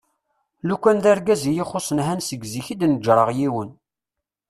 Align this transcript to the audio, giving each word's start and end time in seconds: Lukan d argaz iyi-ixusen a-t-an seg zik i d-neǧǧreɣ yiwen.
Lukan 0.67 0.97
d 1.03 1.05
argaz 1.13 1.43
iyi-ixusen 1.45 2.01
a-t-an 2.01 2.21
seg 2.27 2.41
zik 2.51 2.67
i 2.73 2.75
d-neǧǧreɣ 2.79 3.29
yiwen. 3.37 3.69